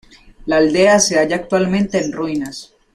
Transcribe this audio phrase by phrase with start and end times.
[0.47, 2.73] La aldea se halla actualmente en ruinas.